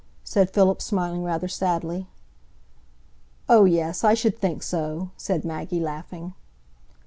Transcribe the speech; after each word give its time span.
said 0.23 0.49
Philip, 0.49 0.81
smiling 0.81 1.21
rather 1.23 1.47
sadly. 1.47 2.07
"Oh, 3.47 3.65
yes, 3.65 4.03
I 4.03 4.15
should 4.15 4.35
think 4.39 4.63
so," 4.63 5.11
said 5.15 5.45
Maggie, 5.45 5.79
laughing. 5.79 6.33